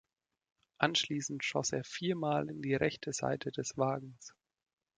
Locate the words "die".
2.63-2.73